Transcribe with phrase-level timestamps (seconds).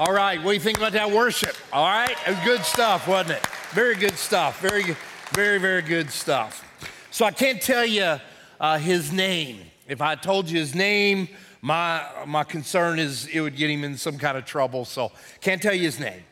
[0.00, 1.54] All right, what do you think about that worship?
[1.74, 3.46] All right, good stuff, wasn't it?
[3.72, 4.58] Very good stuff.
[4.58, 4.96] Very,
[5.34, 6.66] very, very good stuff.
[7.10, 8.16] So I can't tell you
[8.58, 9.60] uh, his name.
[9.86, 11.28] If I told you his name,
[11.60, 14.86] my my concern is it would get him in some kind of trouble.
[14.86, 16.22] So can't tell you his name.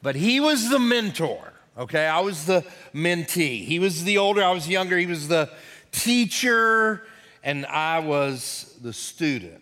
[0.00, 1.54] But he was the mentor.
[1.76, 2.64] Okay, I was the
[2.94, 3.64] mentee.
[3.64, 4.44] He was the older.
[4.44, 4.96] I was younger.
[4.96, 5.50] He was the
[5.90, 7.02] teacher,
[7.42, 9.60] and I was the student.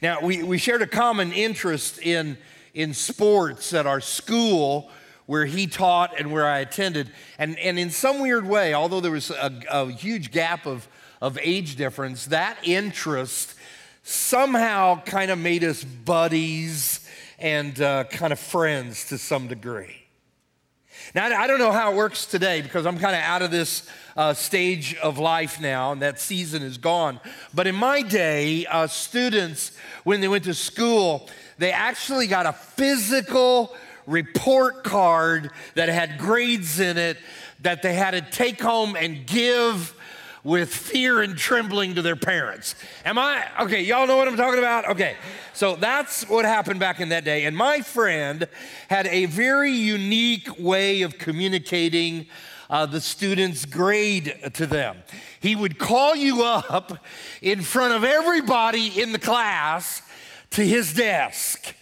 [0.00, 2.38] Now, we, we shared a common interest in,
[2.74, 4.90] in sports at our school
[5.26, 7.10] where he taught and where I attended.
[7.38, 10.88] And, and in some weird way, although there was a, a huge gap of,
[11.20, 13.54] of age difference, that interest
[14.02, 17.06] somehow kind of made us buddies
[17.38, 19.97] and uh, kind of friends to some degree.
[21.14, 23.88] Now, I don't know how it works today because I'm kind of out of this
[24.16, 27.18] uh, stage of life now, and that season is gone.
[27.54, 29.72] But in my day, uh, students,
[30.04, 33.74] when they went to school, they actually got a physical
[34.06, 37.16] report card that had grades in it
[37.60, 39.94] that they had to take home and give
[40.48, 42.74] with fear and trembling to their parents.
[43.04, 43.82] Am I okay?
[43.82, 44.88] Y'all know what I'm talking about?
[44.88, 45.14] Okay.
[45.52, 47.44] So that's what happened back in that day.
[47.44, 48.48] And my friend
[48.88, 52.28] had a very unique way of communicating
[52.70, 54.96] uh, the student's grade to them.
[55.38, 56.98] He would call you up
[57.42, 60.00] in front of everybody in the class
[60.52, 61.74] to his desk.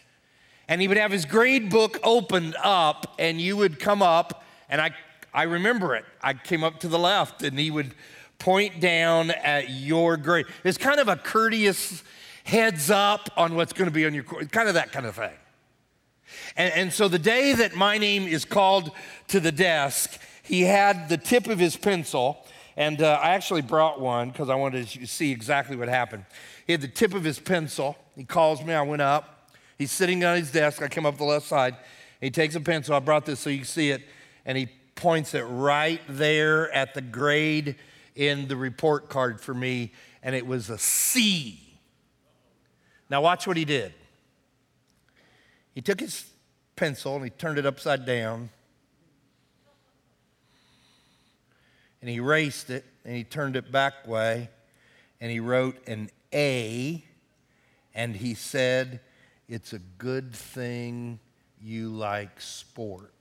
[0.67, 4.81] And he would have his grade book opened up, and you would come up, and
[4.81, 4.91] I,
[5.33, 6.05] I remember it.
[6.20, 7.94] I came up to the left, and he would
[8.39, 10.47] point down at your grade.
[10.65, 12.03] It's kind of a courteous
[12.45, 15.33] heads up on what's going to be on your kind of that kind of thing.
[16.56, 18.93] And, and so the day that my name is called
[19.28, 22.45] to the desk, he had the tip of his pencil,
[22.77, 26.25] and uh, I actually brought one because I wanted to see exactly what happened.
[26.67, 27.97] He had the tip of his pencil.
[28.15, 28.75] He calls me.
[28.75, 29.50] I went up.
[29.78, 30.83] He's sitting on his desk.
[30.83, 31.77] I came up the left side.
[32.21, 32.95] He takes a pencil.
[32.95, 34.03] I brought this so you can see it,
[34.45, 37.77] and he points it right there at the grade
[38.16, 41.60] in the report card for me, and it was a C.
[43.09, 43.94] Now, watch what he did.
[45.75, 46.25] He took his
[46.75, 48.49] pencil and he turned it upside down,
[52.00, 54.49] and he erased it, and he turned it back way,
[55.21, 57.05] and he wrote an A,
[57.94, 59.00] and he said,
[59.49, 61.21] It's a good thing
[61.60, 63.16] you like sports.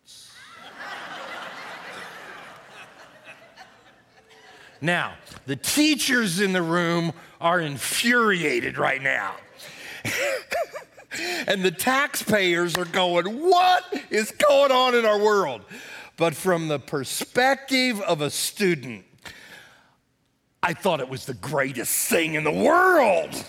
[4.82, 5.16] Now,
[5.46, 9.36] the teachers in the room are infuriated right now.
[11.48, 15.62] and the taxpayers are going, What is going on in our world?
[16.18, 19.06] But from the perspective of a student,
[20.64, 23.46] I thought it was the greatest thing in the world.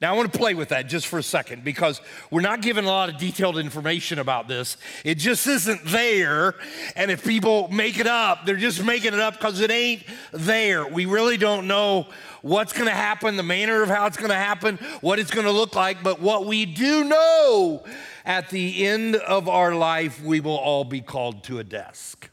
[0.00, 2.00] Now, I want to play with that just for a second because
[2.30, 4.76] we're not given a lot of detailed information about this.
[5.04, 6.54] It just isn't there.
[6.94, 10.86] And if people make it up, they're just making it up because it ain't there.
[10.86, 12.06] We really don't know
[12.42, 15.46] what's going to happen, the manner of how it's going to happen, what it's going
[15.46, 16.04] to look like.
[16.04, 17.84] But what we do know
[18.24, 22.30] at the end of our life, we will all be called to a desk.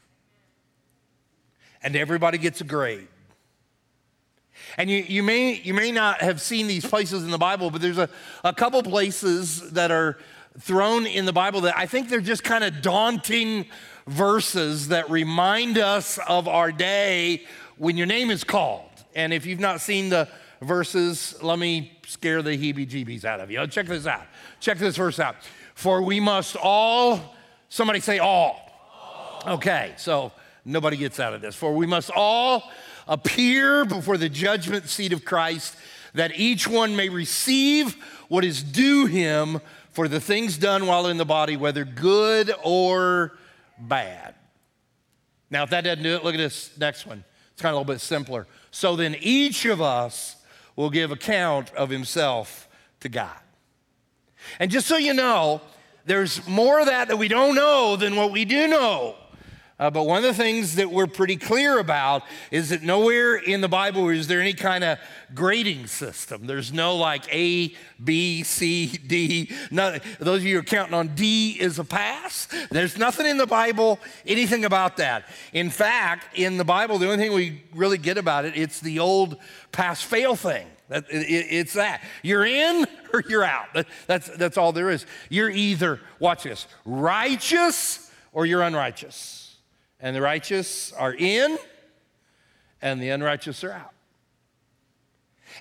[1.82, 3.08] And everybody gets a grade.
[4.76, 7.80] And you, you, may, you may not have seen these places in the Bible, but
[7.80, 8.08] there's a,
[8.44, 10.18] a couple places that are
[10.58, 13.66] thrown in the Bible that I think they're just kind of daunting
[14.06, 17.44] verses that remind us of our day
[17.76, 18.90] when your name is called.
[19.14, 20.28] And if you've not seen the
[20.60, 23.66] verses, let me scare the heebie jeebies out of you.
[23.66, 24.26] Check this out.
[24.60, 25.36] Check this verse out.
[25.74, 27.36] For we must all,
[27.68, 28.62] somebody say all.
[29.46, 30.32] Okay, so
[30.64, 31.54] nobody gets out of this.
[31.54, 32.70] For we must all
[33.06, 35.76] appear before the judgment seat of Christ,
[36.14, 37.94] that each one may receive
[38.28, 43.38] what is due him for the things done while in the body, whether good or
[43.78, 44.34] bad.
[45.50, 47.24] Now, if that doesn't do it, look at this next one.
[47.52, 48.46] It's kind of a little bit simpler.
[48.70, 50.36] So then each of us
[50.74, 52.68] will give account of himself
[53.00, 53.38] to God.
[54.58, 55.60] And just so you know,
[56.04, 59.16] there's more of that that we don't know than what we do know.
[59.78, 63.60] Uh, but one of the things that we're pretty clear about is that nowhere in
[63.60, 64.98] the Bible is there any kind of
[65.34, 66.46] grading system.
[66.46, 69.50] There's no like A, B, C, D.
[69.70, 72.48] None, those of you who are counting on D is a pass.
[72.70, 75.26] There's nothing in the Bible, anything about that.
[75.52, 78.98] In fact, in the Bible, the only thing we really get about it, it's the
[78.98, 79.36] old
[79.72, 80.66] pass fail thing.
[80.88, 82.02] That, it, it's that.
[82.22, 83.74] You're in or you're out.
[83.74, 85.04] That, that's, that's all there is.
[85.28, 89.45] You're either, watch this, righteous or you're unrighteous
[90.00, 91.58] and the righteous are in,
[92.82, 93.92] and the unrighteous are out.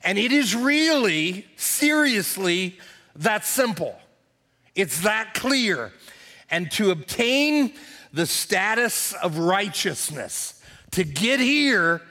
[0.04, 2.78] And it is really, seriously,
[3.16, 3.98] that simple.
[4.76, 5.92] It's that clear.
[6.50, 7.74] And to obtain
[8.12, 10.62] the status of righteousness,
[10.92, 12.02] to get here,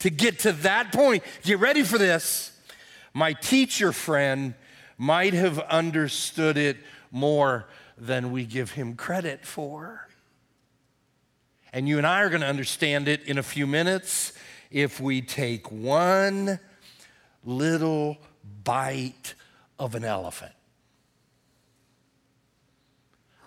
[0.00, 2.50] to get to that point, get ready for this.
[3.12, 4.54] My teacher friend
[4.98, 6.76] might have understood it
[7.10, 7.66] more
[7.96, 10.08] than we give him credit for.
[11.74, 14.32] And you and I are going to understand it in a few minutes
[14.70, 16.60] if we take one
[17.44, 18.16] little
[18.62, 19.34] bite
[19.76, 20.52] of an elephant.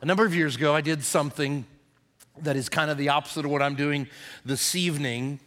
[0.02, 1.66] A number of years ago, I did something
[2.42, 4.10] that is kind of the opposite of what I'm doing
[4.44, 5.40] this evening.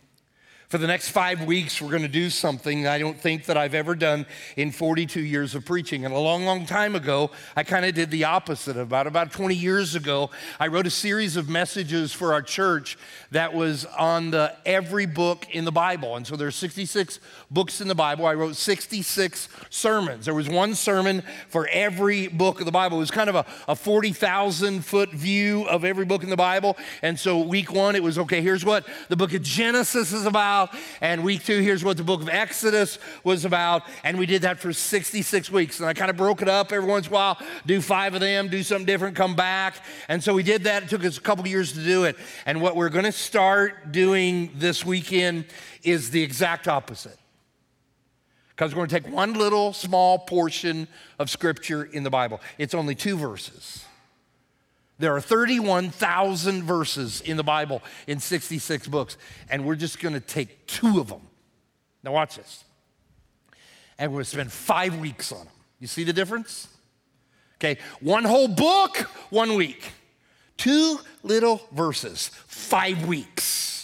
[0.71, 3.75] For the next five weeks, we're going to do something I don't think that I've
[3.75, 4.25] ever done
[4.57, 6.05] in 42 years of preaching.
[6.05, 8.77] And a long, long time ago, I kind of did the opposite.
[8.77, 10.31] About about 20 years ago,
[10.61, 12.97] I wrote a series of messages for our church
[13.33, 16.15] that was on the every book in the Bible.
[16.15, 17.19] And so there's 66
[17.51, 18.25] books in the Bible.
[18.25, 20.27] I wrote 66 sermons.
[20.27, 22.99] There was one sermon for every book of the Bible.
[22.99, 26.77] It was kind of a, a 40,000 foot view of every book in the Bible.
[27.03, 30.60] And so week one, it was okay, here's what the book of Genesis is about
[30.65, 30.79] about.
[31.01, 33.83] And week two, here's what the book of Exodus was about.
[34.05, 35.81] And we did that for 66 weeks.
[35.81, 38.21] And I kind of broke it up every once in a while, do five of
[38.21, 39.77] them, do something different, come back.
[40.09, 40.85] And so we did that.
[40.85, 42.17] It took us a couple years to do it.
[42.47, 45.47] And what we're going to start doing this weekend
[45.83, 47.17] is the exact opposite.
[48.51, 50.87] Because we're going to take one little small portion
[51.19, 52.41] of scripture in the Bible.
[52.59, 53.85] It's only two verses.
[55.01, 59.17] There are 31,000 verses in the Bible in 66 books,
[59.49, 61.23] and we're just going to take two of them.
[62.05, 62.65] Now, watch this.
[63.99, 65.55] And we're going to spend five weeks on them.
[65.79, 66.69] You see the difference?
[67.57, 68.99] Okay, one whole book,
[69.31, 69.91] one week.
[70.59, 73.80] Two little verses, five weeks.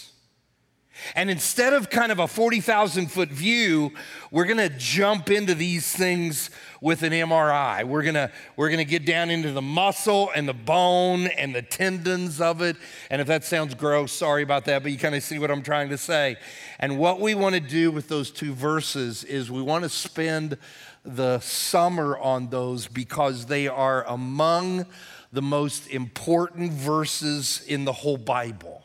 [1.15, 3.93] And instead of kind of a 40,000 foot view,
[4.31, 6.49] we're gonna jump into these things
[6.81, 7.83] with an MRI.
[7.83, 12.41] We're gonna, we're gonna get down into the muscle and the bone and the tendons
[12.41, 12.77] of it.
[13.09, 15.63] And if that sounds gross, sorry about that, but you kind of see what I'm
[15.63, 16.37] trying to say.
[16.79, 20.57] And what we wanna do with those two verses is we wanna spend
[21.03, 24.85] the summer on those because they are among
[25.31, 28.83] the most important verses in the whole Bible.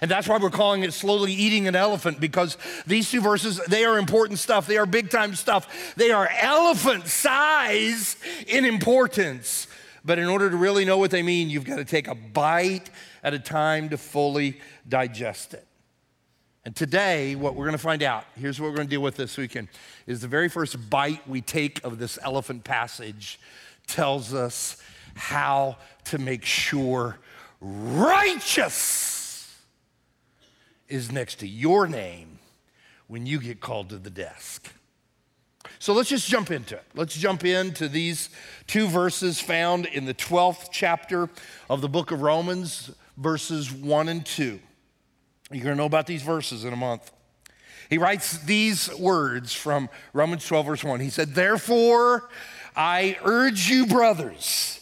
[0.00, 2.56] And that's why we're calling it slowly eating an elephant because
[2.86, 4.66] these two verses, they are important stuff.
[4.66, 5.94] They are big time stuff.
[5.96, 8.16] They are elephant size
[8.46, 9.66] in importance.
[10.04, 12.90] But in order to really know what they mean, you've got to take a bite
[13.22, 15.66] at a time to fully digest it.
[16.64, 19.16] And today, what we're going to find out, here's what we're going to deal with
[19.16, 19.68] this weekend,
[20.06, 23.40] is the very first bite we take of this elephant passage
[23.86, 24.76] tells us
[25.14, 27.18] how to make sure
[27.60, 29.09] righteous
[30.90, 32.38] is next to your name
[33.06, 34.72] when you get called to the desk.
[35.78, 36.84] So let's just jump into it.
[36.94, 38.28] Let's jump into these
[38.66, 41.30] two verses found in the 12th chapter
[41.68, 44.60] of the book of Romans, verses 1 and 2.
[45.50, 47.10] You're going to know about these verses in a month.
[47.88, 51.00] He writes these words from Romans 12, verse 1.
[51.00, 52.28] He said, Therefore,
[52.76, 54.80] I urge you, brothers,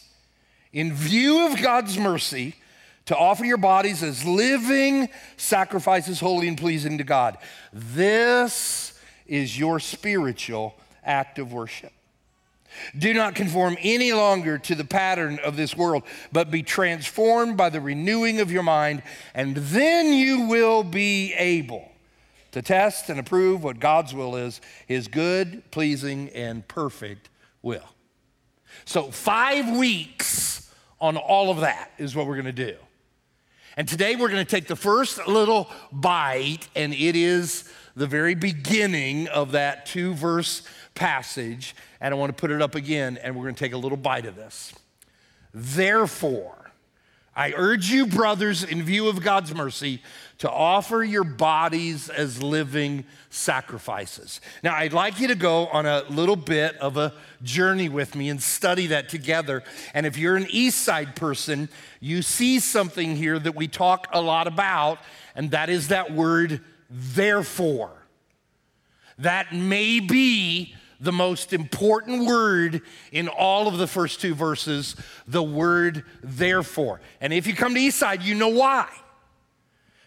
[0.71, 2.55] in view of God's mercy,
[3.09, 7.39] to offer your bodies as living sacrifices, holy and pleasing to God.
[7.73, 8.93] This
[9.25, 11.91] is your spiritual act of worship.
[12.95, 17.69] Do not conform any longer to the pattern of this world, but be transformed by
[17.69, 19.01] the renewing of your mind,
[19.33, 21.91] and then you will be able
[22.51, 27.29] to test and approve what God's will is, his good, pleasing, and perfect
[27.63, 27.89] will.
[28.85, 32.75] So, five weeks on all of that is what we're going to do.
[33.79, 38.35] And today we're going to take the first little bite, and it is the very
[38.35, 40.63] beginning of that two verse
[40.95, 41.73] passage.
[42.01, 43.97] And I want to put it up again, and we're going to take a little
[43.97, 44.73] bite of this.
[45.53, 46.57] Therefore,
[47.39, 50.01] I urge you, brothers, in view of God's mercy,
[50.39, 54.41] to offer your bodies as living sacrifices.
[54.61, 58.27] Now, I'd like you to go on a little bit of a journey with me
[58.27, 59.63] and study that together.
[59.93, 61.69] And if you're an Eastside person,
[62.01, 64.99] you see something here that we talk a lot about,
[65.33, 67.93] and that is that word, therefore.
[69.17, 74.95] That may be the most important word in all of the first two verses,
[75.27, 76.99] the word therefore.
[77.21, 78.89] And if you come to Eastside, you know why.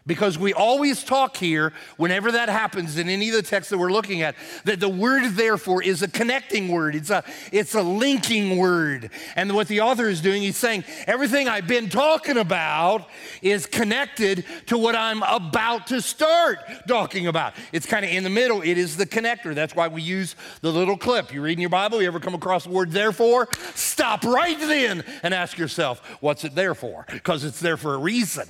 [0.04, 3.92] Because we always talk here, whenever that happens in any of the texts that we're
[3.92, 6.96] looking at, that the word therefore is a connecting word.
[6.96, 9.10] It's a, it's a linking word.
[9.36, 13.06] And what the author is doing, he's saying, everything I've been talking about
[13.42, 17.54] is connected to what I'm about to start talking about.
[17.72, 19.54] It's kind of in the middle, it is the connector.
[19.54, 21.32] That's why we use the little clip.
[21.32, 23.48] You read in your Bible, you ever come across the word therefore?
[23.76, 27.06] Stop right then and ask yourself, what's it there for?
[27.12, 28.48] Because it's there for a reason.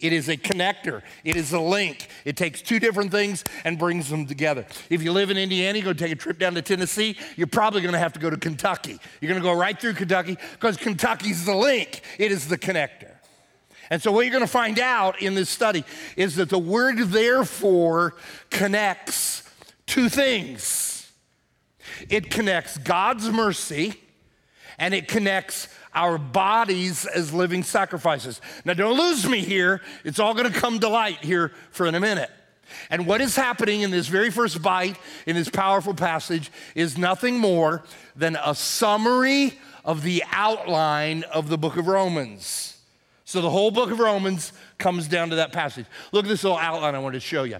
[0.00, 1.02] It is a connector.
[1.24, 2.08] It is a link.
[2.24, 4.66] It takes two different things and brings them together.
[4.88, 7.82] If you live in Indiana, you go take a trip down to Tennessee, you're probably
[7.82, 8.98] going to have to go to Kentucky.
[9.20, 12.02] You're going to go right through Kentucky because Kentucky's the link.
[12.18, 13.12] It is the connector.
[13.90, 15.84] And so what you're going to find out in this study
[16.16, 18.14] is that the word therefore
[18.48, 19.42] connects
[19.86, 21.10] two things.
[22.08, 23.94] It connects God's mercy
[24.78, 28.40] and it connects our bodies as living sacrifices.
[28.64, 29.80] Now, don't lose me here.
[30.04, 32.30] It's all going to come to light here for in a minute.
[32.88, 37.38] And what is happening in this very first bite in this powerful passage is nothing
[37.38, 37.82] more
[38.14, 42.76] than a summary of the outline of the book of Romans.
[43.24, 45.86] So the whole book of Romans comes down to that passage.
[46.12, 47.58] Look at this little outline I want to show you.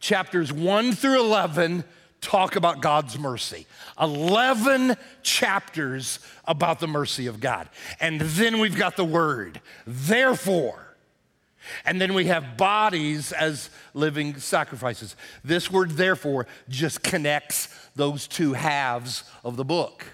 [0.00, 1.84] Chapters 1 through 11
[2.22, 3.66] talk about God's mercy.
[4.00, 7.68] 11 chapters about the mercy of God.
[8.00, 10.78] And then we've got the word, therefore.
[11.84, 15.14] And then we have bodies as living sacrifices.
[15.44, 20.06] This word, therefore, just connects those two halves of the book.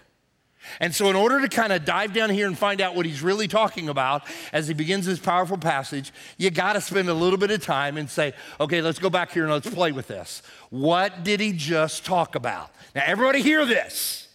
[0.81, 3.23] And so, in order to kind of dive down here and find out what he's
[3.23, 7.39] really talking about as he begins this powerful passage, you got to spend a little
[7.39, 10.43] bit of time and say, okay, let's go back here and let's play with this.
[10.71, 12.71] What did he just talk about?
[12.95, 14.29] Now, everybody hear this.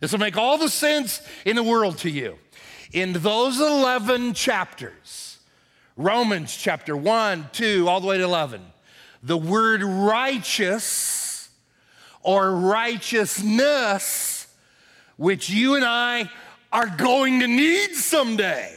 [0.00, 2.38] This will make all the sense in the world to you.
[2.92, 5.38] In those 11 chapters,
[5.96, 8.62] Romans chapter 1, 2, all the way to 11,
[9.22, 11.50] the word righteous
[12.22, 14.39] or righteousness
[15.20, 16.30] which you and I
[16.72, 18.74] are going to need someday.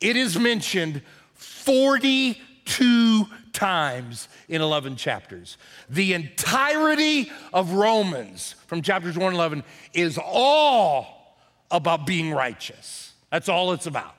[0.00, 1.02] It is mentioned
[1.34, 5.56] 42 times in 11 chapters.
[5.88, 9.62] The entirety of Romans from chapters 1 11
[9.94, 11.36] is all
[11.70, 13.12] about being righteous.
[13.30, 14.16] That's all it's about.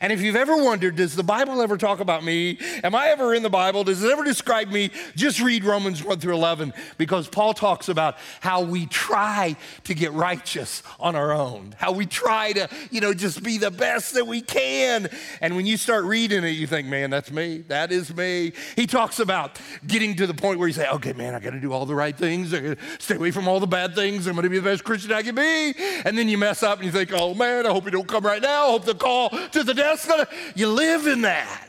[0.00, 2.58] And if you've ever wondered, does the Bible ever talk about me?
[2.82, 3.84] Am I ever in the Bible?
[3.84, 4.90] Does it ever describe me?
[5.14, 10.12] Just read Romans 1 through 11 because Paul talks about how we try to get
[10.12, 14.26] righteous on our own, how we try to, you know, just be the best that
[14.26, 15.08] we can.
[15.40, 17.58] And when you start reading it, you think, man, that's me.
[17.68, 18.52] That is me.
[18.76, 21.60] He talks about getting to the point where you say, okay, man, I got to
[21.60, 22.52] do all the right things.
[22.52, 24.26] I to stay away from all the bad things.
[24.26, 25.74] I'm going to be the best Christian I can be.
[26.04, 28.24] And then you mess up and you think, oh, man, I hope you don't come
[28.24, 28.68] right now.
[28.68, 31.68] I hope the call to the the death's gonna, you live in that.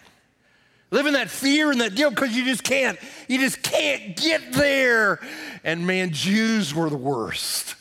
[0.91, 4.53] Live in that fear and that guilt because you just can't, you just can't get
[4.53, 5.19] there.
[5.63, 7.75] And man, Jews were the worst.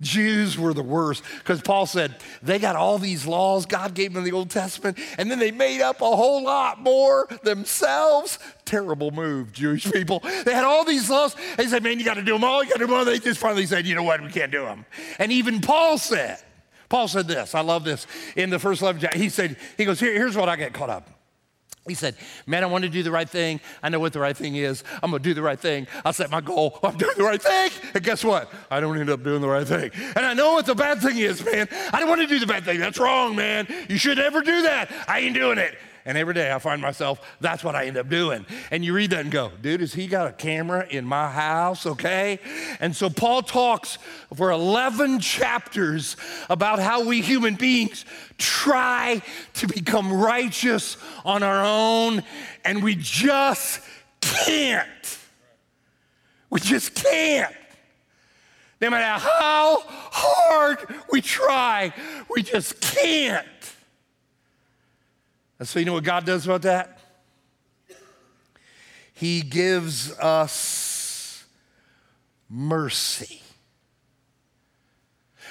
[0.00, 4.24] Jews were the worst because Paul said they got all these laws God gave them
[4.24, 8.38] in the Old Testament, and then they made up a whole lot more themselves.
[8.64, 10.20] Terrible move, Jewish people.
[10.44, 11.36] They had all these laws.
[11.56, 12.64] They said, Man, you got to do them all.
[12.64, 13.04] You got to do them all.
[13.04, 14.22] They just finally said, You know what?
[14.22, 14.86] We can't do them.
[15.18, 16.38] And even Paul said,
[16.90, 18.06] Paul said this, I love this.
[18.36, 20.90] In the first 11 chapter, he said, he goes, Here, here's what I get caught
[20.90, 21.08] up.
[21.88, 22.16] He said,
[22.46, 23.60] Man, I want to do the right thing.
[23.82, 24.84] I know what the right thing is.
[25.02, 25.86] I'm going to do the right thing.
[26.04, 26.78] I'll set my goal.
[26.82, 27.70] I'm doing the right thing.
[27.94, 28.52] And guess what?
[28.70, 29.92] I don't end up doing the right thing.
[30.14, 31.68] And I know what the bad thing is, man.
[31.92, 32.80] I don't want to do the bad thing.
[32.80, 33.66] That's wrong, man.
[33.88, 34.90] You should never do that.
[35.08, 35.78] I ain't doing it.
[36.04, 38.46] And every day I find myself, that's what I end up doing.
[38.70, 41.86] And you read that and go, dude, has he got a camera in my house?
[41.86, 42.38] Okay.
[42.80, 43.98] And so Paul talks
[44.34, 46.16] for 11 chapters
[46.48, 48.04] about how we human beings
[48.38, 49.22] try
[49.54, 52.22] to become righteous on our own,
[52.64, 53.80] and we just
[54.20, 55.18] can't.
[56.48, 57.54] We just can't.
[58.80, 60.78] No matter how hard
[61.12, 61.92] we try,
[62.30, 63.46] we just can't.
[65.60, 66.98] And so, you know what God does about that?
[69.12, 71.44] He gives us
[72.48, 73.42] mercy.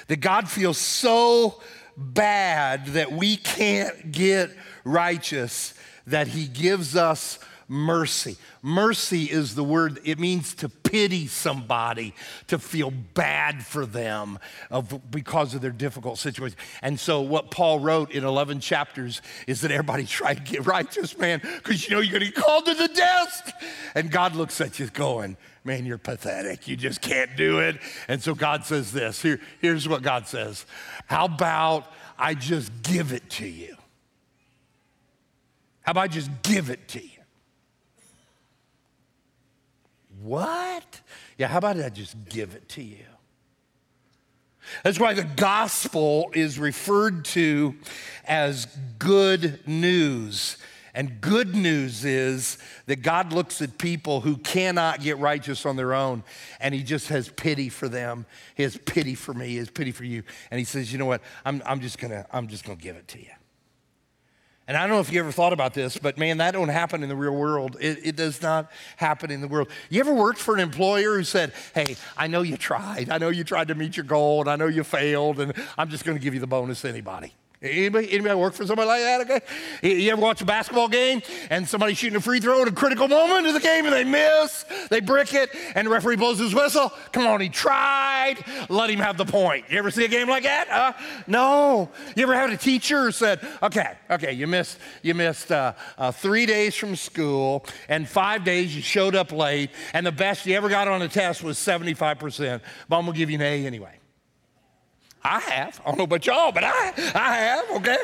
[0.08, 1.62] That God feels so
[1.96, 4.50] bad that we can't get
[4.82, 5.74] righteous
[6.08, 7.38] that He gives us
[7.70, 8.36] mercy.
[8.62, 12.12] Mercy is the word, it means to pity somebody,
[12.48, 16.58] to feel bad for them of, because of their difficult situation.
[16.82, 21.16] And so, what Paul wrote in 11 chapters is that everybody try to get righteous,
[21.16, 23.50] man, because you know you're going to get called to the desk.
[23.94, 26.66] And God looks at you going, man, you're pathetic.
[26.66, 27.78] You just can't do it.
[28.08, 30.66] And so, God says this Here, here's what God says
[31.06, 31.86] How about
[32.18, 33.76] I just give it to you?
[35.82, 37.19] How about I just give it to you?
[40.22, 41.00] What?
[41.38, 43.04] Yeah, how about I just give it to you?
[44.84, 47.74] That's why the gospel is referred to
[48.26, 48.66] as
[48.98, 50.58] good news.
[50.92, 55.94] And good news is that God looks at people who cannot get righteous on their
[55.94, 56.24] own
[56.60, 58.26] and He just has pity for them.
[58.56, 60.24] He has pity for me, He has pity for you.
[60.50, 61.22] And He says, You know what?
[61.44, 63.30] I'm, I'm, just, gonna, I'm just gonna give it to you.
[64.70, 67.02] And I don't know if you ever thought about this, but man, that don't happen
[67.02, 67.76] in the real world.
[67.80, 69.68] It, it, does not happen in the world.
[69.88, 73.10] You ever worked for an employer who said, Hey, I know you tried.
[73.10, 75.88] I know you tried to meet your goal, and I know you failed, and I'm
[75.88, 77.34] just going to give you the bonus anybody?
[77.62, 79.20] Anybody, anybody work for somebody like that?
[79.82, 80.00] Okay.
[80.02, 83.06] You ever watch a basketball game and somebody shooting a free throw at a critical
[83.06, 86.54] moment of the game and they miss, they brick it, and the referee blows his
[86.54, 86.90] whistle?
[87.12, 88.36] Come on, he tried.
[88.70, 89.66] Let him have the point.
[89.68, 90.70] You ever see a game like that?
[90.70, 90.92] Uh,
[91.26, 91.90] no.
[92.16, 96.46] You ever had a teacher said, "Okay, okay, you missed, you missed uh, uh, three
[96.46, 100.70] days from school, and five days you showed up late, and the best you ever
[100.70, 103.99] got on a test was 75 percent, but I'm gonna give you an A anyway."
[105.22, 105.80] I have.
[105.84, 107.98] I don't know about y'all, but I, I have, okay?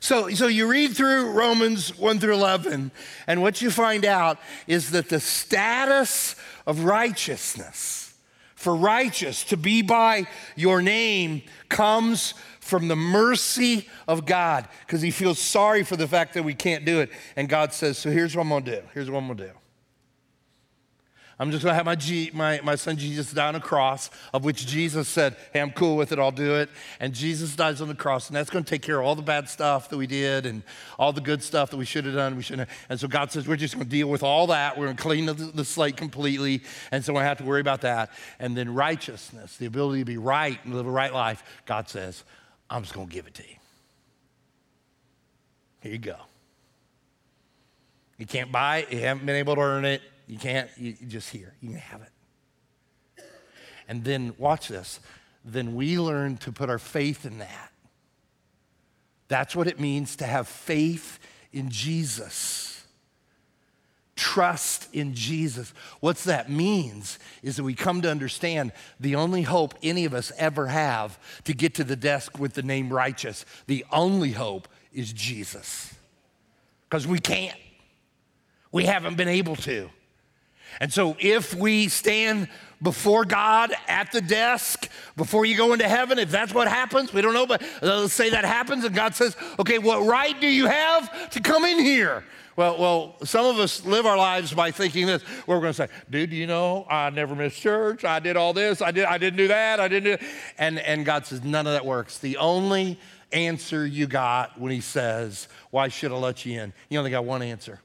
[0.00, 2.90] So, so you read through Romans 1 through 11,
[3.26, 6.34] and what you find out is that the status
[6.66, 8.14] of righteousness,
[8.54, 15.10] for righteous to be by your name, comes from the mercy of God because he
[15.10, 17.10] feels sorry for the fact that we can't do it.
[17.36, 18.82] And God says, So here's what I'm gonna do.
[18.94, 19.52] Here's what I'm gonna do.
[21.42, 24.44] I'm just gonna have my, G, my, my son Jesus die on a cross, of
[24.44, 26.70] which Jesus said, Hey, I'm cool with it, I'll do it.
[27.00, 29.48] And Jesus dies on the cross, and that's gonna take care of all the bad
[29.48, 30.62] stuff that we did and
[31.00, 32.78] all the good stuff that we should have done, we shouldn't have.
[32.88, 34.78] And so God says, We're just gonna deal with all that.
[34.78, 36.62] We're gonna clean the, the slate completely.
[36.92, 38.12] And so we have to worry about that.
[38.38, 42.22] And then righteousness, the ability to be right and live a right life, God says,
[42.70, 43.56] I'm just gonna give it to you.
[45.80, 46.18] Here you go.
[48.16, 50.02] You can't buy it, you haven't been able to earn it.
[50.26, 51.54] You can't, you, just hear.
[51.60, 53.24] You can have it.
[53.88, 55.00] And then, watch this.
[55.44, 57.72] Then we learn to put our faith in that.
[59.28, 61.18] That's what it means to have faith
[61.52, 62.84] in Jesus.
[64.14, 65.72] Trust in Jesus.
[66.00, 70.32] What's that means is that we come to understand the only hope any of us
[70.36, 75.12] ever have to get to the desk with the name righteous, the only hope is
[75.12, 75.94] Jesus.
[76.88, 77.58] Because we can't.
[78.70, 79.90] We haven't been able to.
[80.80, 82.48] And so if we stand
[82.82, 87.22] before God at the desk before you go into heaven, if that's what happens, we
[87.22, 90.66] don't know, but let's say that happens and God says, okay, what right do you
[90.66, 92.24] have to come in here?
[92.54, 95.22] Well, well, some of us live our lives by thinking this.
[95.46, 98.04] We're going to say, dude, you know, I never missed church.
[98.04, 98.82] I did all this.
[98.82, 99.80] I, did, I didn't do that.
[99.80, 100.26] I didn't do
[100.58, 102.18] And, and God says, none of that works.
[102.18, 102.98] The only
[103.32, 106.74] answer you got when he says, why should I let you in?
[106.90, 107.80] You only got one answer.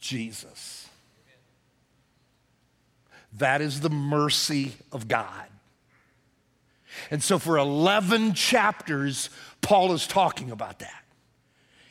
[0.00, 0.75] Jesus.
[3.38, 5.46] That is the mercy of God.
[7.10, 9.28] And so, for 11 chapters,
[9.60, 11.04] Paul is talking about that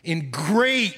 [0.03, 0.95] in great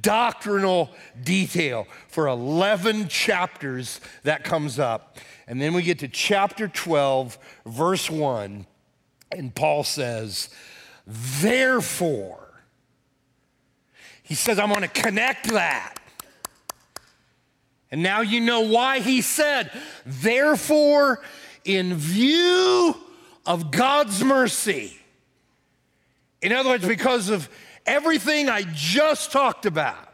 [0.00, 0.90] doctrinal
[1.22, 1.86] detail.
[2.08, 5.16] For 11 chapters, that comes up.
[5.46, 8.66] And then we get to chapter 12, verse 1,
[9.32, 10.50] and Paul says,
[11.06, 12.62] Therefore,
[14.22, 15.97] he says, I'm going to connect that
[17.90, 19.70] and now you know why he said,
[20.04, 21.22] therefore,
[21.64, 22.94] in view
[23.46, 24.96] of God's mercy,
[26.42, 27.48] in other words, because of
[27.86, 30.12] everything I just talked about,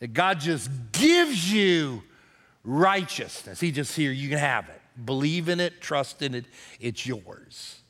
[0.00, 2.02] that God just gives you
[2.62, 3.58] righteousness.
[3.58, 4.80] He just here, you can have it.
[5.04, 6.44] Believe in it, trust in it,
[6.80, 7.80] it's yours.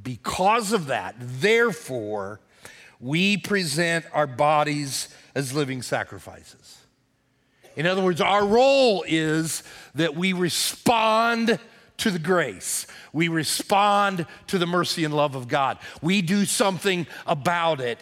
[0.00, 2.40] Because of that, therefore,
[3.00, 6.75] we present our bodies as living sacrifices.
[7.76, 9.62] In other words, our role is
[9.94, 11.58] that we respond
[11.98, 12.86] to the grace.
[13.12, 15.78] We respond to the mercy and love of God.
[16.02, 17.98] We do something about it.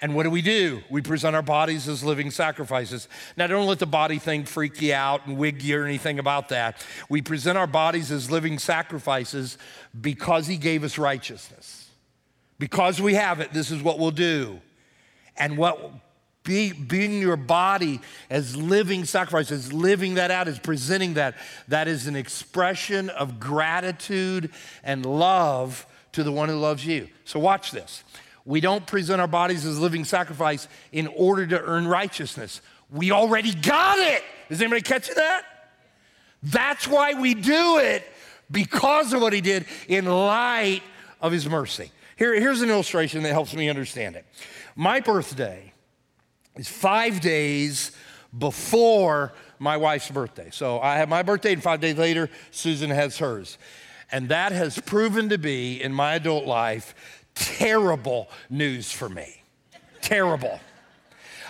[0.00, 0.82] And what do we do?
[0.90, 3.08] We present our bodies as living sacrifices.
[3.36, 6.50] Now, don't let the body thing freak you out and wig you or anything about
[6.50, 6.84] that.
[7.08, 9.56] We present our bodies as living sacrifices
[9.98, 11.88] because He gave us righteousness.
[12.58, 14.60] Because we have it, this is what we'll do.
[15.36, 15.92] And what
[16.44, 21.34] be, being your body as living sacrifice, as living that out, as presenting that,
[21.68, 24.50] that is an expression of gratitude
[24.82, 27.08] and love to the one who loves you.
[27.24, 28.04] So watch this.
[28.44, 32.60] We don't present our bodies as living sacrifice in order to earn righteousness.
[32.90, 34.22] We already got it.
[34.50, 35.44] Is anybody catching that?
[36.42, 38.04] That's why we do it
[38.50, 40.82] because of what he did in light
[41.22, 41.90] of his mercy.
[42.16, 44.26] Here, here's an illustration that helps me understand it.
[44.76, 45.73] My birthday
[46.56, 47.92] is five days
[48.36, 50.48] before my wife's birthday.
[50.52, 53.58] So I have my birthday, and five days later, Susan has hers.
[54.12, 56.94] And that has proven to be, in my adult life,
[57.34, 59.42] terrible news for me.
[60.04, 60.60] terrible.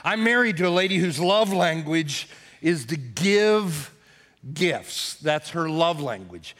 [0.05, 2.29] I'm married to a lady whose love language
[2.63, 3.93] is to give
[4.53, 5.15] gifts.
[5.15, 6.57] That's her love language.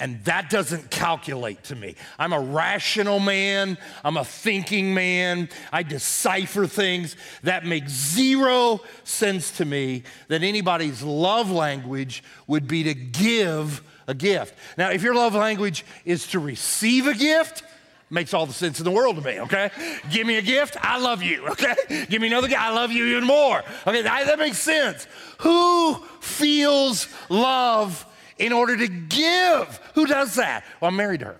[0.00, 1.96] And that doesn't calculate to me.
[2.18, 3.76] I'm a rational man.
[4.04, 5.48] I'm a thinking man.
[5.72, 7.16] I decipher things.
[7.42, 14.14] That makes zero sense to me that anybody's love language would be to give a
[14.14, 14.54] gift.
[14.76, 17.64] Now, if your love language is to receive a gift,
[18.08, 19.70] makes all the sense in the world to me, okay?
[20.10, 21.74] Give me a gift, I love you, okay?
[22.08, 23.62] Give me another gift, I love you even more.
[23.86, 25.06] Okay, that, that makes sense.
[25.40, 28.06] Who feels love
[28.38, 29.80] in order to give?
[29.94, 30.64] Who does that?
[30.80, 31.36] Well, I'm married her.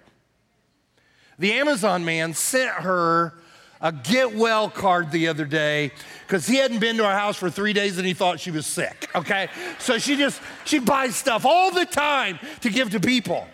[1.38, 3.34] The Amazon man sent her
[3.80, 5.92] a get well card the other day
[6.26, 8.66] because he hadn't been to our house for three days and he thought she was
[8.66, 9.48] sick, okay?
[9.78, 13.46] So she just, she buys stuff all the time to give to people.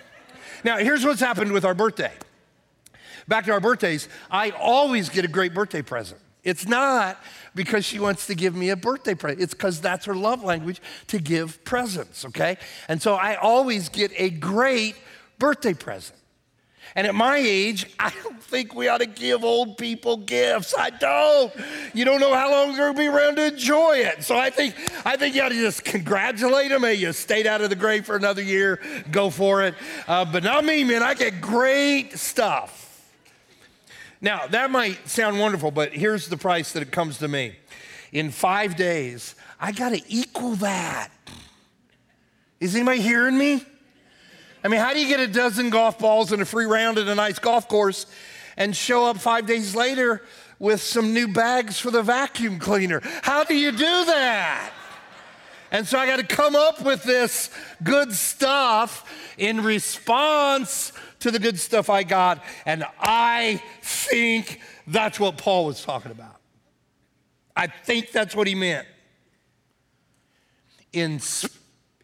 [0.65, 2.13] Now, here's what's happened with our birthday
[3.29, 6.21] back to our birthdays, I always get a great birthday present.
[6.43, 7.19] It's not
[7.55, 9.41] because she wants to give me a birthday present.
[9.41, 12.59] It's because that's her love language to give presents, okay?
[12.89, 14.97] And so I always get a great
[15.39, 16.19] birthday present.
[16.97, 20.75] And at my age, I don't think we ought to give old people gifts.
[20.77, 21.53] I don't.
[21.93, 24.23] You don't know how long they're gonna be around to enjoy it.
[24.23, 26.83] So I think I think you ought to just congratulate them.
[26.83, 28.81] Hey, you stayed out of the grave for another year.
[29.11, 29.75] Go for it.
[30.07, 31.03] Uh, but not me, man.
[31.03, 32.84] I get great stuff.
[34.25, 37.57] Now, that might sound wonderful, but here's the price that it comes to me.
[38.11, 41.11] In five days, I got to equal that.
[42.59, 43.63] Is anybody hearing me?
[44.65, 47.07] I mean, how do you get a dozen golf balls and a free round at
[47.07, 48.07] a nice golf course
[48.57, 50.23] and show up five days later
[50.59, 53.03] with some new bags for the vacuum cleaner?
[53.21, 54.73] How do you do that?
[55.75, 57.51] And so I got to come up with this
[57.83, 62.45] good stuff in response to the good stuff I got.
[62.65, 66.37] And I think that's what Paul was talking about.
[67.57, 68.87] I think that's what he meant.
[70.93, 71.21] In,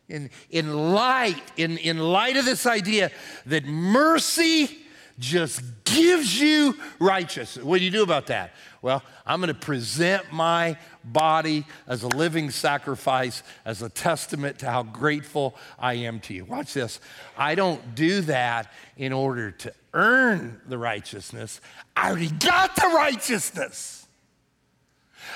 [0.09, 3.12] in, in light, in, in light of this idea
[3.46, 4.78] that mercy
[5.20, 7.64] just gives you righteousness.
[7.64, 8.52] What do you do about that?
[8.82, 14.70] Well, I'm going to present my body as a living sacrifice, as a testament to
[14.70, 16.46] how grateful I am to you.
[16.46, 16.98] Watch this.
[17.36, 21.60] I don't do that in order to earn the righteousness,
[21.96, 24.06] I already got the righteousness.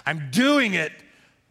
[0.07, 0.93] I'm doing it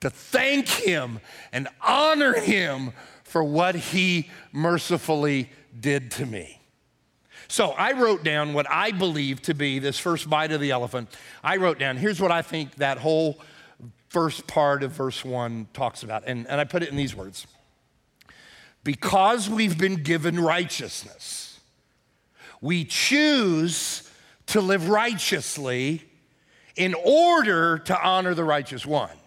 [0.02, 1.20] to thank Him
[1.52, 6.60] and honor Him for what He mercifully did to me.
[7.48, 11.10] So I wrote down what I believe to be this first bite of the elephant.
[11.44, 13.40] I wrote down, here's what I think that whole
[14.10, 16.24] first part of verse one talks about.
[16.26, 17.48] And, and I put it in these words
[18.84, 21.60] Because we've been given righteousness,
[22.62, 24.10] we choose
[24.48, 26.04] to live righteously
[26.76, 29.18] in order to honor the righteous one.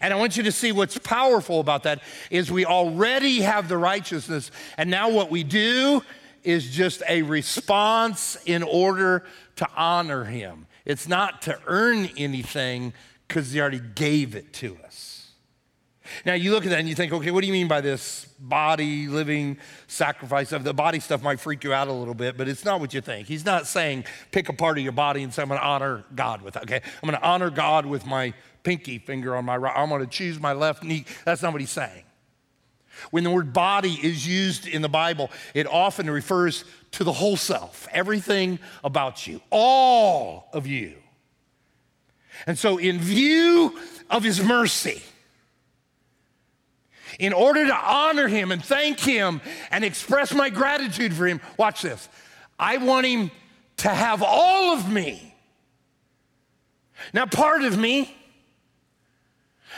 [0.00, 3.78] And I want you to see what's powerful about that is we already have the
[3.78, 6.02] righteousness and now what we do
[6.48, 9.22] is just a response in order
[9.56, 10.66] to honor him.
[10.86, 12.94] It's not to earn anything
[13.26, 15.32] because he already gave it to us.
[16.24, 18.24] Now you look at that and you think, okay, what do you mean by this
[18.40, 19.58] body, living
[19.88, 20.52] sacrifice?
[20.52, 22.94] Of the body stuff might freak you out a little bit, but it's not what
[22.94, 23.28] you think.
[23.28, 26.40] He's not saying pick a part of your body and say, I'm gonna honor God
[26.40, 26.62] with that.
[26.62, 28.32] Okay, I'm gonna honor God with my
[28.62, 29.76] pinky finger on my right.
[29.76, 31.04] I'm gonna choose my left knee.
[31.26, 32.04] That's not what he's saying.
[33.10, 37.36] When the word body is used in the Bible, it often refers to the whole
[37.36, 40.94] self, everything about you, all of you.
[42.46, 43.78] And so, in view
[44.10, 45.02] of his mercy,
[47.18, 51.82] in order to honor him and thank him and express my gratitude for him, watch
[51.82, 52.08] this.
[52.58, 53.30] I want him
[53.78, 55.34] to have all of me.
[57.12, 58.16] Now, part of me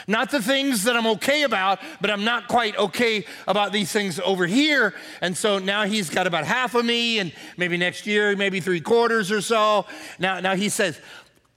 [0.07, 4.19] not the things that I'm okay about, but I'm not quite okay about these things
[4.19, 4.93] over here.
[5.21, 8.81] And so now he's got about half of me, and maybe next year, maybe three
[8.81, 9.85] quarters or so.
[10.19, 10.99] Now, now he says,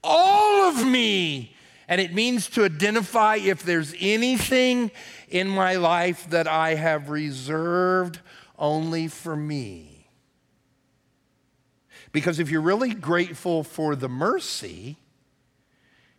[0.03, 1.55] all of me.
[1.87, 4.91] And it means to identify if there's anything
[5.29, 8.19] in my life that I have reserved
[8.57, 10.09] only for me.
[12.11, 14.97] Because if you're really grateful for the mercy,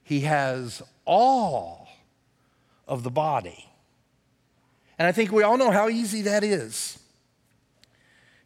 [0.03, 1.86] he has all
[2.87, 3.69] of the body.
[4.99, 6.99] And I think we all know how easy that is.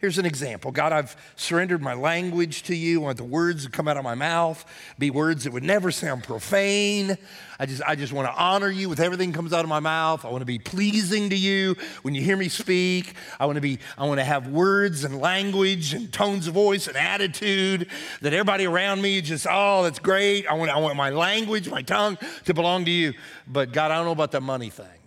[0.01, 3.03] Here's an example God, I've surrendered my language to you.
[3.03, 4.65] I want the words that come out of my mouth
[4.99, 7.19] be words that would never sound profane.
[7.59, 9.81] I just, I just want to honor you with everything that comes out of my
[9.81, 10.25] mouth.
[10.25, 13.13] I want to be pleasing to you when you hear me speak.
[13.39, 16.89] I want to be, I want to have words and language and tones of voice
[16.89, 17.87] and attitude
[18.23, 20.47] that everybody around me just, oh, that's great.
[20.47, 23.13] I want, I want my language, my tongue to belong to you.
[23.47, 25.00] But God, I don't know about the money thing.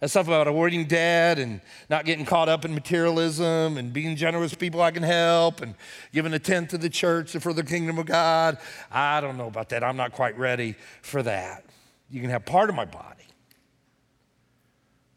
[0.00, 1.60] That stuff about avoiding debt and
[1.90, 5.74] not getting caught up in materialism and being generous to people I can help and
[6.10, 8.56] giving a tenth to the church for the kingdom of God.
[8.90, 9.84] I don't know about that.
[9.84, 11.66] I'm not quite ready for that.
[12.10, 13.26] You can have part of my body,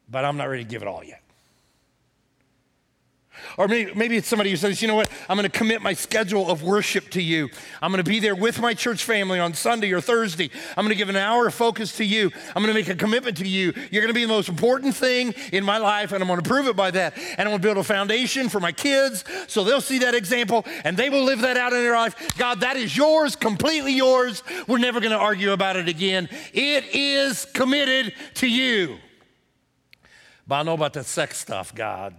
[0.09, 1.22] but I'm not ready to give it all yet.
[3.57, 5.93] Or maybe, maybe it's somebody who says, you know what, I'm going to commit my
[5.93, 7.49] schedule of worship to you.
[7.81, 10.49] I'm going to be there with my church family on Sunday or Thursday.
[10.77, 12.31] I'm going to give an hour of focus to you.
[12.55, 13.73] I'm going to make a commitment to you.
[13.91, 16.47] You're going to be the most important thing in my life, and I'm going to
[16.47, 17.17] prove it by that.
[17.17, 20.65] And I'm going to build a foundation for my kids so they'll see that example
[20.83, 22.37] and they will live that out in their life.
[22.37, 24.43] God, that is yours, completely yours.
[24.67, 26.29] We're never going to argue about it again.
[26.53, 28.97] It is committed to you.
[30.47, 32.15] But I know about that sex stuff, God.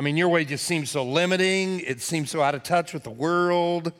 [0.00, 1.80] I mean, your way just seems so limiting.
[1.80, 3.92] It seems so out of touch with the world.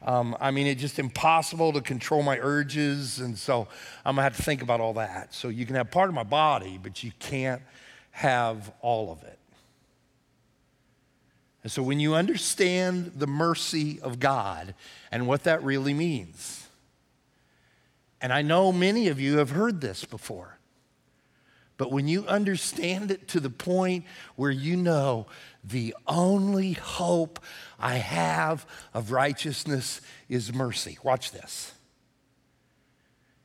[0.00, 3.20] Um, I mean, it's just impossible to control my urges.
[3.20, 3.68] And so
[4.06, 5.34] I'm going to have to think about all that.
[5.34, 7.60] So you can have part of my body, but you can't
[8.12, 9.38] have all of it.
[11.62, 14.74] And so when you understand the mercy of God
[15.12, 16.66] and what that really means,
[18.22, 20.53] and I know many of you have heard this before.
[21.76, 24.04] But when you understand it to the point
[24.36, 25.26] where you know
[25.64, 27.40] the only hope
[27.80, 31.72] I have of righteousness is mercy, watch this.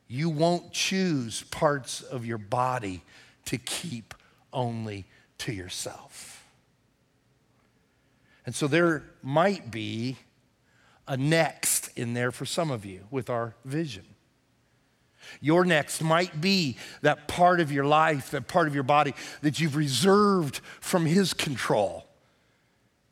[0.08, 3.04] You won't choose parts of your body
[3.46, 4.14] to keep
[4.54, 5.06] only
[5.40, 6.44] to yourself.
[8.46, 10.18] And so there might be
[11.08, 14.09] a next in there for some of you with our vision.
[15.42, 19.60] Your next might be that part of your life, that part of your body that
[19.60, 22.06] you've reserved from His control.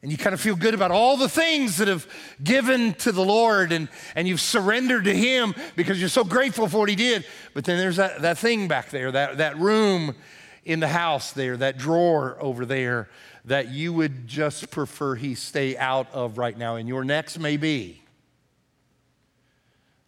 [0.01, 2.07] And you kind of feel good about all the things that have
[2.43, 6.79] given to the Lord and, and you've surrendered to Him because you're so grateful for
[6.79, 7.25] what He did.
[7.53, 10.15] But then there's that, that thing back there, that, that room
[10.63, 13.09] in the house there, that drawer over there
[13.45, 16.75] that you would just prefer He stay out of right now.
[16.75, 18.01] And your next may be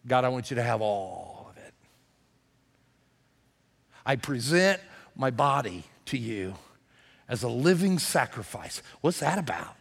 [0.06, 1.29] God, I want you to have all.
[4.04, 4.80] I present
[5.16, 6.54] my body to you
[7.28, 8.82] as a living sacrifice.
[9.00, 9.76] What's that about?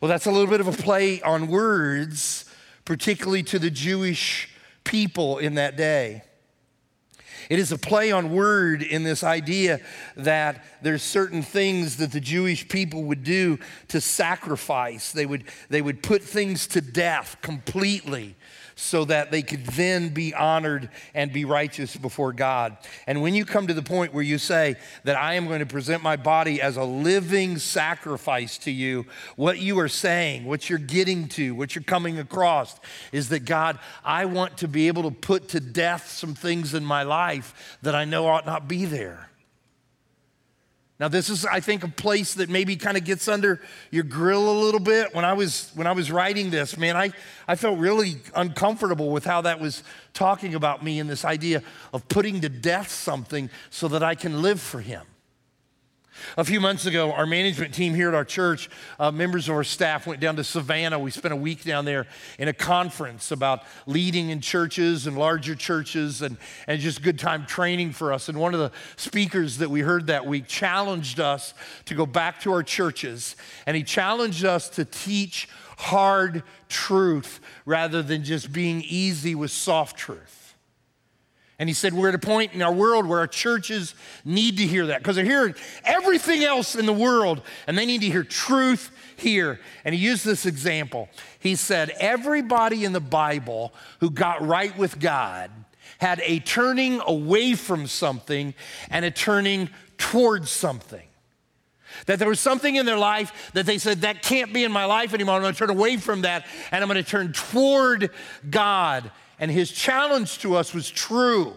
[0.00, 2.44] Well, that's a little bit of a play on words,
[2.84, 4.50] particularly to the Jewish
[4.84, 6.22] people in that day.
[7.48, 9.80] It is a play on word in this idea
[10.16, 15.12] that there's certain things that the Jewish people would do to sacrifice.
[15.12, 18.36] They would, they would put things to death completely
[18.80, 22.76] so that they could then be honored and be righteous before God.
[23.08, 25.66] And when you come to the point where you say that I am going to
[25.66, 30.78] present my body as a living sacrifice to you, what you are saying, what you're
[30.78, 32.78] getting to, what you're coming across
[33.10, 36.84] is that God, I want to be able to put to death some things in
[36.84, 39.27] my life that I know ought not be there.
[41.00, 43.60] Now, this is, I think, a place that maybe kind of gets under
[43.92, 45.14] your grill a little bit.
[45.14, 47.12] When I was, when I was writing this, man, I,
[47.46, 52.08] I felt really uncomfortable with how that was talking about me and this idea of
[52.08, 55.02] putting to death something so that I can live for Him.
[56.36, 59.64] A few months ago, our management team here at our church, uh, members of our
[59.64, 60.98] staff went down to Savannah.
[60.98, 62.06] We spent a week down there
[62.38, 67.46] in a conference about leading in churches and larger churches and, and just good time
[67.46, 68.28] training for us.
[68.28, 71.54] And one of the speakers that we heard that week challenged us
[71.86, 78.02] to go back to our churches and he challenged us to teach hard truth rather
[78.02, 80.37] than just being easy with soft truth.
[81.58, 83.94] And he said, We're at a point in our world where our churches
[84.24, 88.00] need to hear that because they're hearing everything else in the world and they need
[88.02, 89.58] to hear truth here.
[89.84, 91.08] And he used this example.
[91.40, 95.50] He said, Everybody in the Bible who got right with God
[95.98, 98.54] had a turning away from something
[98.88, 101.02] and a turning towards something.
[102.06, 104.84] That there was something in their life that they said, That can't be in my
[104.84, 105.34] life anymore.
[105.34, 108.10] I'm going to turn away from that and I'm going to turn toward
[108.48, 111.54] God and his challenge to us was true.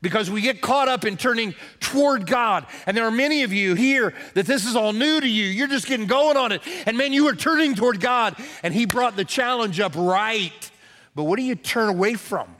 [0.00, 2.66] Because we get caught up in turning toward God.
[2.86, 5.46] And there are many of you here that this is all new to you.
[5.46, 6.62] You're just getting going on it.
[6.86, 8.36] And man, you are turning toward God.
[8.62, 10.70] And He brought the challenge up right.
[11.16, 12.54] But what do you turn away from?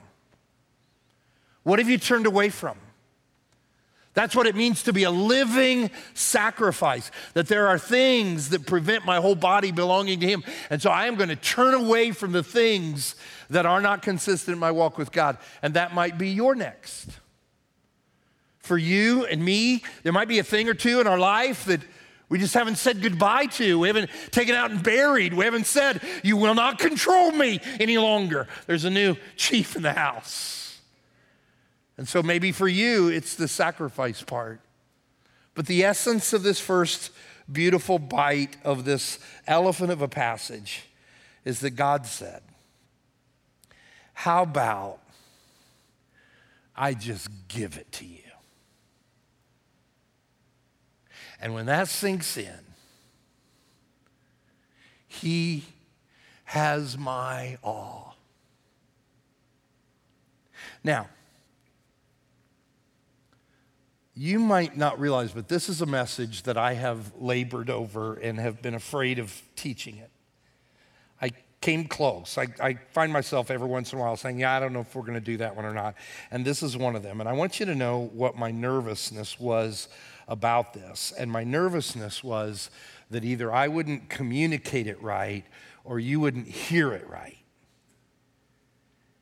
[1.63, 2.77] What have you turned away from?
[4.15, 9.05] That's what it means to be a living sacrifice, that there are things that prevent
[9.05, 10.43] my whole body belonging to Him.
[10.69, 13.15] And so I am going to turn away from the things
[13.49, 15.37] that are not consistent in my walk with God.
[15.61, 17.09] And that might be your next.
[18.59, 21.81] For you and me, there might be a thing or two in our life that
[22.29, 23.79] we just haven't said goodbye to.
[23.79, 25.33] We haven't taken out and buried.
[25.33, 28.47] We haven't said, You will not control me any longer.
[28.67, 30.79] There's a new chief in the house.
[31.97, 34.61] And so maybe for you, it's the sacrifice part.
[35.55, 37.11] But the essence of this first
[37.51, 40.83] beautiful bite of this elephant of a passage
[41.43, 42.41] is that God said,
[44.19, 44.99] How about
[46.75, 48.19] I just give it to you?
[51.39, 52.59] And when that sinks in,
[55.07, 55.63] He
[56.43, 58.17] has my all.
[60.83, 61.07] Now,
[64.13, 68.37] you might not realize, but this is a message that I have labored over and
[68.37, 70.11] have been afraid of teaching it.
[71.61, 72.37] Came close.
[72.37, 74.95] I, I, find myself every once in a while saying, Yeah, I don't know if
[74.95, 75.95] we're going to do that one or not.
[76.31, 77.19] And this is one of them.
[77.19, 79.89] And I want you to know what my nervousness was
[80.27, 81.11] about this.
[81.17, 82.69] And my nervousness was
[83.09, 85.43] that either I wouldn't communicate it right
[85.83, 87.37] or you wouldn't hear it right.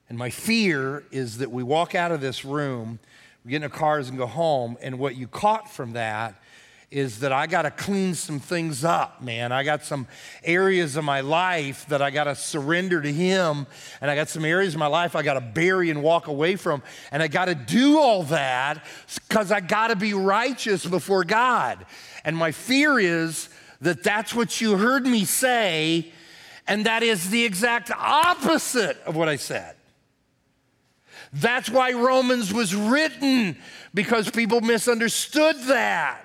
[0.09, 2.99] And my fear is that we walk out of this room,
[3.43, 6.41] we get in our cars and go home, and what you caught from that
[6.89, 9.51] is that I got to clean some things up, man.
[9.51, 10.07] I got some
[10.41, 13.67] areas of my life that I got to surrender to Him,
[13.99, 16.55] and I got some areas of my life I got to bury and walk away
[16.55, 18.85] from, and I got to do all that
[19.27, 21.85] because I got to be righteous before God.
[22.23, 23.49] And my fear is
[23.81, 26.13] that that's what you heard me say,
[26.67, 29.75] and that is the exact opposite of what I said.
[31.33, 33.57] That's why Romans was written,
[33.93, 36.23] because people misunderstood that.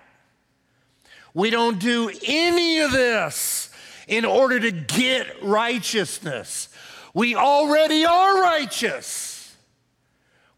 [1.35, 3.71] We don't do any of this
[4.07, 6.69] in order to get righteousness.
[7.15, 9.55] We already are righteous.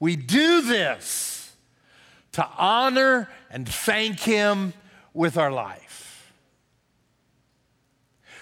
[0.01, 1.53] We do this
[2.33, 4.73] to honor and thank Him
[5.13, 6.33] with our life.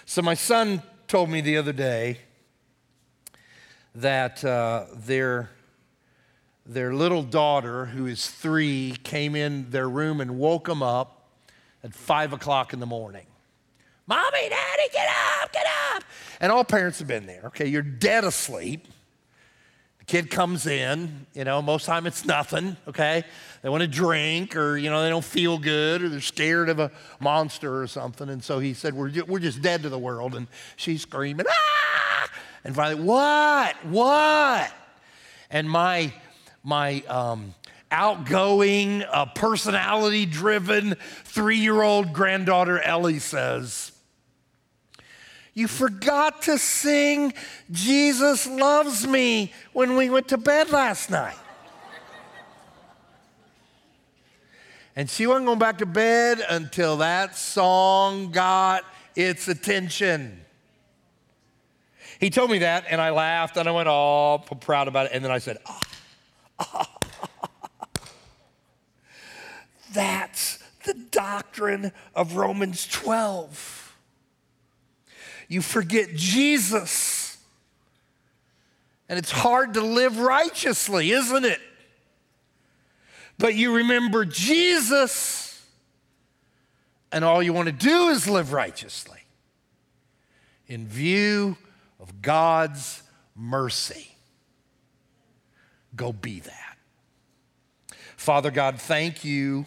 [0.07, 2.19] So, my son told me the other day
[3.95, 5.51] that uh, their,
[6.65, 11.22] their little daughter, who is three, came in their room and woke him up
[11.83, 13.27] at five o'clock in the morning.
[14.07, 15.09] Mommy, Daddy, get
[15.43, 16.05] up, get up.
[16.41, 17.43] And all parents have been there.
[17.47, 18.87] Okay, you're dead asleep.
[20.01, 23.23] The kid comes in, you know, most time it's nothing, okay?
[23.63, 26.81] They want to drink or, you know, they don't feel good or they're scared of
[26.81, 26.91] a
[27.21, 28.29] monster or something.
[28.29, 30.35] And so he said, We're, just, we're just dead to the world.
[30.35, 32.29] And she's screaming, ah!
[32.65, 33.77] And finally, what?
[33.87, 34.73] What?
[35.51, 36.13] And my,
[36.65, 37.55] my, um,
[37.93, 43.93] outgoing, uh, personality driven three year old granddaughter Ellie says,
[45.55, 47.35] You forgot to sing
[47.71, 51.37] Jesus Loves Me when we went to bed last night.
[54.97, 60.41] and she wasn't going back to bed until that song got its attention.
[62.19, 65.13] He told me that, and I laughed and I went, Oh, proud about it.
[65.13, 65.81] And then I said, Oh,
[66.59, 67.02] oh.
[69.93, 73.97] That's the doctrine of Romans 12.
[75.49, 77.37] You forget Jesus,
[79.09, 81.61] and it's hard to live righteously, isn't it?
[83.39, 85.63] But you remember Jesus,
[87.11, 89.21] and all you want to do is live righteously
[90.67, 91.59] in view
[92.01, 93.03] of God's
[93.37, 94.09] mercy.
[95.95, 96.79] Go be that.
[98.17, 99.67] Father God, thank you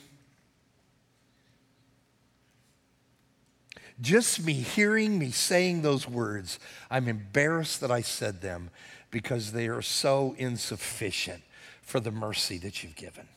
[4.02, 6.60] Just me hearing me saying those words,
[6.92, 8.70] I'm embarrassed that I said them
[9.10, 11.42] because they are so insufficient
[11.82, 13.28] for the mercy that you've given.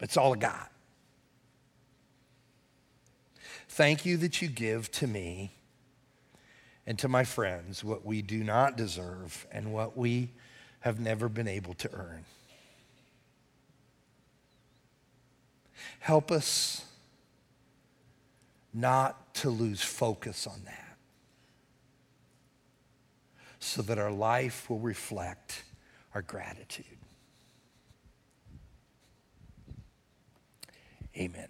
[0.00, 0.70] It's all I got.
[3.68, 5.52] Thank you that you give to me
[6.86, 10.30] and to my friends what we do not deserve and what we
[10.80, 12.24] have never been able to earn.
[16.00, 16.84] Help us
[18.72, 20.96] not to lose focus on that
[23.58, 25.64] so that our life will reflect
[26.14, 26.86] our gratitude.
[31.16, 31.48] Amen.